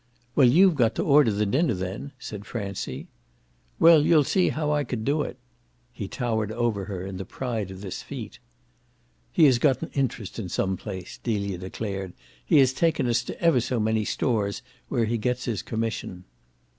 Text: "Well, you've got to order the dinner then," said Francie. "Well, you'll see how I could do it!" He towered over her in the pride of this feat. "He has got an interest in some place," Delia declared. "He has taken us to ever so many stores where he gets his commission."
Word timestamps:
"Well, 0.33 0.47
you've 0.47 0.73
got 0.73 0.95
to 0.95 1.03
order 1.03 1.31
the 1.31 1.45
dinner 1.45 1.75
then," 1.75 2.11
said 2.17 2.43
Francie. 2.47 3.07
"Well, 3.79 4.03
you'll 4.03 4.23
see 4.23 4.49
how 4.49 4.71
I 4.71 4.83
could 4.83 5.05
do 5.05 5.21
it!" 5.21 5.37
He 5.93 6.07
towered 6.07 6.51
over 6.51 6.85
her 6.85 7.05
in 7.05 7.17
the 7.17 7.23
pride 7.23 7.69
of 7.69 7.81
this 7.81 8.01
feat. 8.01 8.39
"He 9.31 9.45
has 9.45 9.59
got 9.59 9.83
an 9.83 9.91
interest 9.93 10.39
in 10.39 10.49
some 10.49 10.75
place," 10.75 11.19
Delia 11.21 11.59
declared. 11.59 12.13
"He 12.43 12.57
has 12.57 12.73
taken 12.73 13.05
us 13.05 13.21
to 13.25 13.39
ever 13.39 13.61
so 13.61 13.79
many 13.79 14.03
stores 14.03 14.63
where 14.89 15.05
he 15.05 15.19
gets 15.19 15.45
his 15.45 15.61
commission." 15.61 16.23